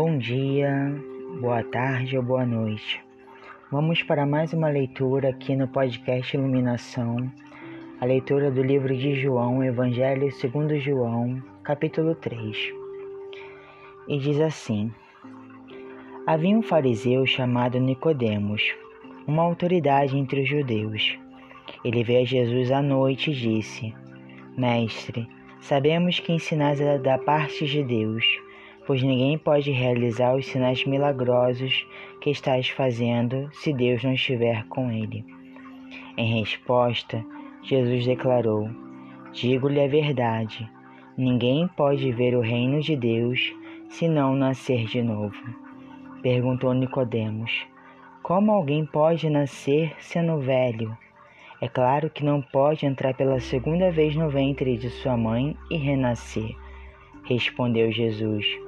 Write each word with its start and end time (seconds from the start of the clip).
Bom 0.00 0.16
dia, 0.16 0.94
boa 1.40 1.60
tarde 1.64 2.16
ou 2.16 2.22
boa 2.22 2.46
noite. 2.46 3.02
Vamos 3.68 4.00
para 4.00 4.24
mais 4.24 4.52
uma 4.52 4.68
leitura 4.68 5.30
aqui 5.30 5.56
no 5.56 5.66
podcast 5.66 6.36
Iluminação, 6.36 7.28
a 8.00 8.04
leitura 8.04 8.48
do 8.48 8.62
livro 8.62 8.96
de 8.96 9.20
João, 9.20 9.60
Evangelho 9.64 10.30
segundo 10.30 10.78
João, 10.78 11.42
capítulo 11.64 12.14
3. 12.14 12.56
E 14.06 14.18
diz 14.20 14.38
assim: 14.40 14.92
Havia 16.24 16.56
um 16.56 16.62
fariseu 16.62 17.26
chamado 17.26 17.80
Nicodemos, 17.80 18.62
uma 19.26 19.42
autoridade 19.42 20.16
entre 20.16 20.42
os 20.42 20.48
judeus. 20.48 21.18
Ele 21.84 22.04
veio 22.04 22.22
a 22.22 22.24
Jesus 22.24 22.70
à 22.70 22.80
noite 22.80 23.32
e 23.32 23.34
disse: 23.34 23.92
Mestre, 24.56 25.28
sabemos 25.60 26.20
que 26.20 26.32
ensinais 26.32 26.78
da 27.02 27.18
parte 27.18 27.66
de 27.66 27.82
Deus 27.82 28.24
pois 28.88 29.02
ninguém 29.02 29.36
pode 29.36 29.70
realizar 29.70 30.34
os 30.34 30.46
sinais 30.46 30.82
milagrosos 30.86 31.86
que 32.22 32.30
estás 32.30 32.70
fazendo 32.70 33.50
se 33.52 33.70
Deus 33.70 34.02
não 34.02 34.14
estiver 34.14 34.64
com 34.68 34.90
ele. 34.90 35.26
Em 36.16 36.40
resposta, 36.40 37.22
Jesus 37.62 38.06
declarou: 38.06 38.70
Digo-lhe 39.30 39.78
a 39.78 39.86
verdade, 39.86 40.66
ninguém 41.18 41.68
pode 41.68 42.10
ver 42.12 42.34
o 42.34 42.40
reino 42.40 42.80
de 42.80 42.96
Deus 42.96 43.54
se 43.90 44.08
não 44.08 44.34
nascer 44.34 44.86
de 44.86 45.02
novo. 45.02 45.36
Perguntou 46.22 46.72
Nicodemos: 46.72 47.66
Como 48.22 48.52
alguém 48.52 48.86
pode 48.86 49.28
nascer 49.28 49.94
sendo 49.98 50.38
velho? 50.38 50.96
É 51.60 51.68
claro 51.68 52.08
que 52.08 52.24
não 52.24 52.40
pode 52.40 52.86
entrar 52.86 53.12
pela 53.12 53.38
segunda 53.38 53.90
vez 53.90 54.16
no 54.16 54.30
ventre 54.30 54.78
de 54.78 54.88
sua 54.88 55.14
mãe 55.14 55.54
e 55.70 55.76
renascer. 55.76 56.56
Respondeu 57.24 57.92
Jesus. 57.92 58.67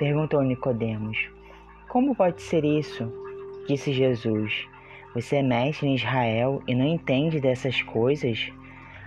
Perguntou 0.00 0.42
Nicodemos: 0.42 1.28
Como 1.86 2.14
pode 2.14 2.40
ser 2.40 2.64
isso? 2.64 3.12
Disse 3.68 3.92
Jesus: 3.92 4.66
Você 5.14 5.36
é 5.36 5.42
mestre 5.42 5.88
em 5.88 5.94
Israel 5.94 6.62
e 6.66 6.74
não 6.74 6.86
entende 6.86 7.38
dessas 7.38 7.82
coisas? 7.82 8.50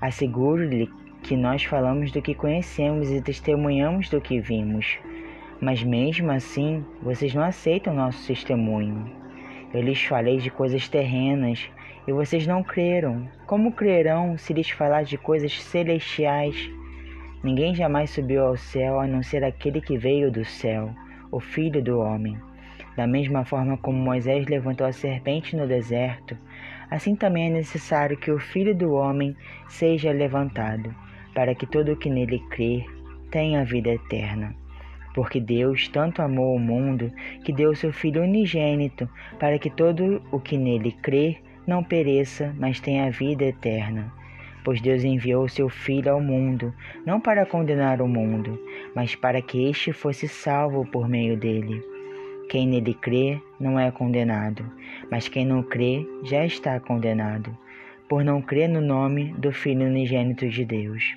Asseguro-lhe 0.00 0.88
que 1.24 1.36
nós 1.36 1.64
falamos 1.64 2.12
do 2.12 2.22
que 2.22 2.36
conhecemos 2.36 3.10
e 3.10 3.20
testemunhamos 3.20 4.08
do 4.08 4.20
que 4.20 4.38
vimos. 4.38 4.96
Mas 5.60 5.82
mesmo 5.82 6.30
assim, 6.30 6.84
vocês 7.02 7.34
não 7.34 7.42
aceitam 7.42 7.92
nosso 7.92 8.24
testemunho. 8.24 9.10
Eu 9.74 9.82
lhes 9.82 10.04
falei 10.04 10.36
de 10.36 10.50
coisas 10.50 10.88
terrenas 10.88 11.68
e 12.06 12.12
vocês 12.12 12.46
não 12.46 12.62
creram. 12.62 13.28
Como 13.44 13.72
crerão 13.72 14.38
se 14.38 14.52
lhes 14.52 14.70
falar 14.70 15.02
de 15.02 15.18
coisas 15.18 15.60
celestiais? 15.60 16.70
Ninguém 17.42 17.74
jamais 17.74 18.10
subiu 18.10 18.46
ao 18.46 18.56
céu 18.56 18.98
a 18.98 19.06
não 19.06 19.22
ser 19.22 19.44
aquele 19.44 19.80
que 19.80 19.98
veio 19.98 20.30
do 20.32 20.44
céu, 20.44 20.90
o 21.30 21.38
Filho 21.38 21.82
do 21.82 22.00
Homem. 22.00 22.36
Da 22.96 23.06
mesma 23.06 23.44
forma 23.44 23.76
como 23.76 23.98
Moisés 23.98 24.46
levantou 24.46 24.86
a 24.86 24.92
serpente 24.92 25.54
no 25.54 25.66
deserto, 25.66 26.36
assim 26.90 27.14
também 27.14 27.48
é 27.48 27.50
necessário 27.50 28.16
que 28.16 28.30
o 28.30 28.38
Filho 28.38 28.74
do 28.74 28.94
Homem 28.94 29.36
seja 29.68 30.12
levantado, 30.12 30.94
para 31.34 31.54
que 31.54 31.66
todo 31.66 31.92
o 31.92 31.96
que 31.96 32.08
nele 32.08 32.38
crer 32.48 32.86
tenha 33.30 33.64
vida 33.64 33.90
eterna. 33.90 34.54
Porque 35.14 35.38
Deus 35.38 35.88
tanto 35.88 36.22
amou 36.22 36.56
o 36.56 36.60
mundo 36.60 37.12
que 37.44 37.52
deu 37.52 37.74
seu 37.74 37.92
Filho 37.92 38.22
unigênito, 38.22 39.08
para 39.38 39.58
que 39.58 39.68
todo 39.68 40.22
o 40.32 40.40
que 40.40 40.56
nele 40.56 40.92
crer 41.02 41.42
não 41.66 41.84
pereça, 41.84 42.54
mas 42.58 42.80
tenha 42.80 43.10
vida 43.10 43.44
eterna 43.44 44.10
pois 44.66 44.80
Deus 44.80 45.04
enviou 45.04 45.48
seu 45.48 45.68
Filho 45.68 46.10
ao 46.10 46.20
mundo, 46.20 46.74
não 47.06 47.20
para 47.20 47.46
condenar 47.46 48.02
o 48.02 48.08
mundo, 48.08 48.60
mas 48.96 49.14
para 49.14 49.40
que 49.40 49.70
este 49.70 49.92
fosse 49.92 50.26
salvo 50.26 50.84
por 50.84 51.08
meio 51.08 51.36
dele. 51.36 51.80
Quem 52.48 52.66
nele 52.66 52.92
crê 52.92 53.40
não 53.60 53.78
é 53.78 53.92
condenado, 53.92 54.68
mas 55.08 55.28
quem 55.28 55.46
não 55.46 55.62
crê 55.62 56.04
já 56.24 56.44
está 56.44 56.80
condenado, 56.80 57.56
por 58.08 58.24
não 58.24 58.42
crer 58.42 58.68
no 58.68 58.80
nome 58.80 59.32
do 59.38 59.52
Filho 59.52 59.86
unigênito 59.86 60.48
de 60.48 60.64
Deus. 60.64 61.16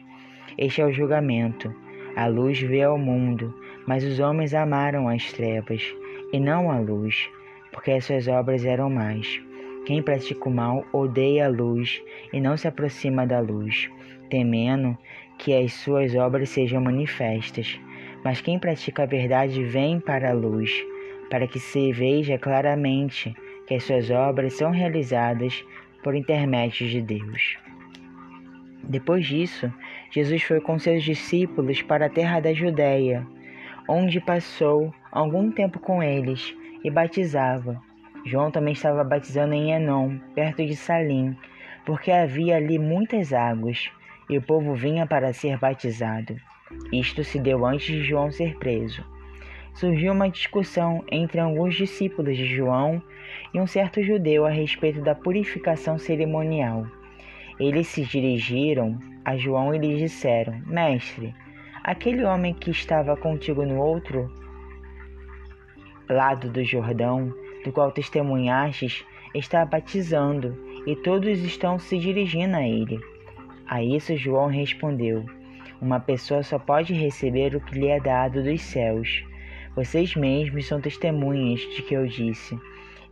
Este 0.55 0.81
é 0.81 0.85
o 0.85 0.93
julgamento. 0.93 1.73
A 2.15 2.27
luz 2.27 2.61
veio 2.61 2.91
ao 2.91 2.99
mundo, 2.99 3.51
mas 3.87 4.03
os 4.03 4.19
homens 4.19 4.53
amaram 4.53 5.09
as 5.09 5.33
trevas 5.33 5.83
e 6.31 6.39
não 6.39 6.69
a 6.69 6.77
luz, 6.77 7.27
porque 7.71 7.93
as 7.93 8.05
suas 8.05 8.27
obras 8.27 8.63
eram 8.63 8.91
más. 8.91 9.41
Quem 9.85 10.01
pratica 10.01 10.47
o 10.47 10.51
mal 10.51 10.85
odeia 10.93 11.45
a 11.45 11.49
luz 11.49 12.01
e 12.31 12.39
não 12.39 12.55
se 12.55 12.67
aproxima 12.67 13.25
da 13.25 13.39
luz, 13.39 13.89
temendo 14.29 14.97
que 15.37 15.53
as 15.53 15.73
suas 15.73 16.13
obras 16.15 16.49
sejam 16.49 16.81
manifestas. 16.81 17.79
Mas 18.23 18.41
quem 18.41 18.59
pratica 18.59 19.03
a 19.03 19.07
verdade 19.07 19.63
vem 19.63 19.99
para 19.99 20.29
a 20.29 20.33
luz, 20.33 20.71
para 21.29 21.47
que 21.47 21.59
se 21.59 21.91
veja 21.91 22.37
claramente 22.37 23.33
que 23.65 23.73
as 23.75 23.83
suas 23.83 24.09
obras 24.11 24.53
são 24.53 24.71
realizadas 24.71 25.63
por 26.03 26.13
intermédio 26.13 26.87
de 26.87 27.01
Deus. 27.01 27.57
Depois 28.83 29.25
disso, 29.25 29.71
Jesus 30.11 30.41
foi 30.43 30.59
com 30.59 30.79
seus 30.79 31.03
discípulos 31.03 31.81
para 31.81 32.07
a 32.07 32.09
terra 32.09 32.39
da 32.39 32.53
Judéia, 32.53 33.25
onde 33.87 34.19
passou 34.19 34.93
algum 35.11 35.51
tempo 35.51 35.79
com 35.79 36.01
eles 36.01 36.55
e 36.83 36.89
batizava. 36.89 37.88
João 38.25 38.51
também 38.51 38.73
estava 38.73 39.03
batizando 39.03 39.53
em 39.53 39.71
Enom, 39.71 40.17
perto 40.35 40.65
de 40.65 40.75
Salim, 40.75 41.37
porque 41.85 42.11
havia 42.11 42.57
ali 42.57 42.77
muitas 42.77 43.33
águas, 43.33 43.89
e 44.29 44.37
o 44.37 44.41
povo 44.41 44.75
vinha 44.75 45.07
para 45.07 45.33
ser 45.33 45.57
batizado. 45.57 46.35
Isto 46.91 47.23
se 47.23 47.39
deu 47.39 47.65
antes 47.65 47.87
de 47.87 48.03
João 48.03 48.31
ser 48.31 48.57
preso. 48.57 49.03
Surgiu 49.73 50.13
uma 50.13 50.29
discussão 50.29 51.03
entre 51.11 51.39
alguns 51.39 51.75
discípulos 51.75 52.37
de 52.37 52.45
João 52.45 53.01
e 53.53 53.59
um 53.59 53.65
certo 53.65 54.03
judeu 54.03 54.45
a 54.45 54.49
respeito 54.49 55.01
da 55.01 55.15
purificação 55.15 55.97
cerimonial. 55.97 56.85
Eles 57.59 57.87
se 57.87 58.03
dirigiram 58.03 58.99
a 59.25 59.35
João 59.37 59.73
e 59.73 59.79
lhe 59.79 59.97
disseram: 59.97 60.61
Mestre, 60.65 61.33
aquele 61.83 62.23
homem 62.23 62.53
que 62.53 62.71
estava 62.71 63.15
contigo 63.15 63.65
no 63.65 63.79
outro 63.79 64.31
lado 66.09 66.49
do 66.49 66.63
Jordão 66.63 67.33
do 67.63 67.71
qual 67.71 67.91
testemunhastes, 67.91 69.05
está 69.33 69.65
batizando, 69.65 70.57
e 70.87 70.95
todos 70.95 71.39
estão 71.43 71.77
se 71.77 71.97
dirigindo 71.97 72.55
a 72.55 72.67
ele. 72.67 72.99
A 73.67 73.83
isso 73.83 74.15
João 74.17 74.47
respondeu: 74.47 75.25
Uma 75.81 75.99
pessoa 75.99 76.41
só 76.41 76.57
pode 76.57 76.93
receber 76.93 77.55
o 77.55 77.61
que 77.61 77.77
lhe 77.77 77.87
é 77.87 77.99
dado 77.99 78.43
dos 78.43 78.61
céus. 78.61 79.23
Vocês 79.75 80.15
mesmos 80.15 80.65
são 80.65 80.81
testemunhas 80.81 81.59
de 81.75 81.83
que 81.83 81.93
eu 81.93 82.07
disse: 82.07 82.59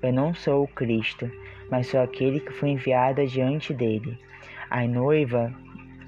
Eu 0.02 0.12
não 0.12 0.34
sou 0.34 0.64
o 0.64 0.68
Cristo, 0.68 1.30
mas 1.70 1.88
sou 1.88 2.02
aquele 2.02 2.40
que 2.40 2.52
foi 2.52 2.70
enviado 2.70 3.22
adiante 3.22 3.74
dele. 3.74 4.18
A 4.70 4.86
noiva 4.88 5.54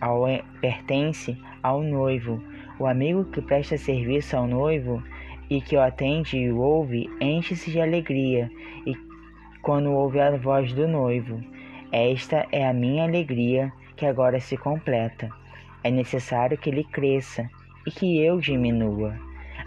ao, 0.02 0.24
pertence 0.60 1.38
ao 1.62 1.84
noivo. 1.84 2.42
O 2.80 2.88
amigo 2.88 3.26
que 3.26 3.42
presta 3.42 3.78
serviço 3.78 4.36
ao 4.36 4.48
noivo 4.48 5.04
e 5.50 5.60
que 5.60 5.76
o 5.76 5.82
atende 5.82 6.38
e 6.38 6.52
o 6.52 6.60
ouve, 6.60 7.10
enche-se 7.20 7.72
de 7.72 7.82
alegria, 7.82 8.52
e 8.86 8.94
quando 9.62 9.92
ouve 9.92 10.20
a 10.20 10.36
voz 10.38 10.72
do 10.74 10.88
noivo. 10.88 11.44
Esta 11.92 12.46
é 12.52 12.68
a 12.68 12.74
minha 12.74 13.04
alegria 13.04 13.74
que 13.96 14.06
agora 14.06 14.40
se 14.40 14.56
completa. 14.56 15.30
É 15.84 15.90
necessário 15.90 16.58
que 16.58 16.70
ele 16.70 16.84
cresça 16.84 17.50
e 17.86 17.92
que 17.92 18.20
eu 18.20 18.40
diminua. 18.40 19.16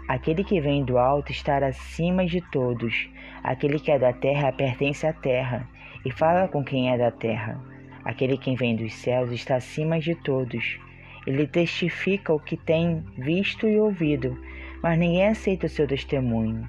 Aquele 0.07 0.43
que 0.43 0.61
vem 0.61 0.85
do 0.85 0.97
alto 0.97 1.31
está 1.31 1.57
acima 1.57 2.25
de 2.25 2.39
todos. 2.49 3.09
Aquele 3.43 3.79
que 3.79 3.91
é 3.91 3.99
da 3.99 4.13
terra 4.13 4.53
pertence 4.53 5.05
à 5.05 5.11
terra 5.11 5.67
e 6.05 6.11
fala 6.11 6.47
com 6.47 6.63
quem 6.63 6.91
é 6.91 6.97
da 6.97 7.11
terra. 7.11 7.59
Aquele 8.05 8.37
que 8.37 8.55
vem 8.55 8.75
dos 8.75 8.93
céus 8.93 9.31
está 9.31 9.55
acima 9.55 9.99
de 9.99 10.15
todos. 10.15 10.79
Ele 11.27 11.45
testifica 11.47 12.33
o 12.33 12.39
que 12.39 12.55
tem 12.55 13.03
visto 13.17 13.67
e 13.67 13.79
ouvido 13.79 14.37
mas 14.83 14.99
ninguém 14.99 15.27
aceita 15.27 15.65
o 15.65 15.69
seu 15.69 15.87
testemunho. 15.87 16.67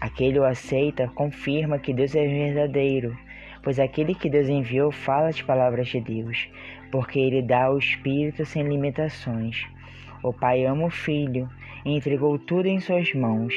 Aquele 0.00 0.38
o 0.38 0.44
aceita 0.44 1.08
confirma 1.14 1.78
que 1.78 1.92
Deus 1.92 2.14
é 2.14 2.26
verdadeiro, 2.26 3.14
pois 3.62 3.78
aquele 3.78 4.14
que 4.14 4.30
Deus 4.30 4.48
enviou 4.48 4.90
fala 4.90 5.28
as 5.28 5.42
palavras 5.42 5.88
de 5.88 6.00
Deus, 6.00 6.48
porque 6.90 7.20
ele 7.20 7.42
dá 7.42 7.70
o 7.70 7.78
Espírito 7.78 8.46
sem 8.46 8.62
limitações. 8.62 9.68
O 10.22 10.32
Pai 10.32 10.64
ama 10.64 10.86
o 10.86 10.90
Filho 10.90 11.50
e 11.84 11.94
entregou 11.94 12.38
tudo 12.38 12.66
em 12.66 12.80
suas 12.80 13.12
mãos. 13.12 13.54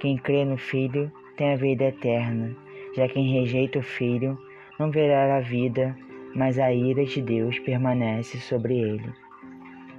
Quem 0.00 0.16
crê 0.16 0.44
no 0.44 0.56
Filho 0.56 1.10
tem 1.36 1.52
a 1.52 1.56
vida 1.56 1.84
eterna, 1.84 2.56
já 2.96 3.08
quem 3.08 3.32
rejeita 3.32 3.78
o 3.78 3.82
Filho 3.82 4.36
não 4.80 4.90
verá 4.90 5.36
a 5.36 5.40
vida, 5.40 5.96
mas 6.34 6.58
a 6.58 6.72
ira 6.72 7.04
de 7.04 7.22
Deus 7.22 7.56
permanece 7.60 8.38
sobre 8.40 8.76
ele. 8.76 9.12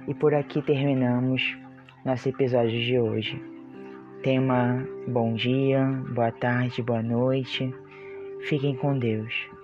E 0.06 0.12
por 0.14 0.34
aqui 0.34 0.60
terminamos 0.60 1.56
nosso 2.06 2.28
episódio 2.28 2.80
de 2.80 3.00
hoje. 3.00 3.42
Tema 4.22 4.86
bom 5.08 5.34
dia, 5.34 5.84
boa 6.14 6.30
tarde, 6.30 6.80
boa 6.80 7.02
noite. 7.02 7.74
Fiquem 8.42 8.76
com 8.76 8.96
Deus. 8.96 9.55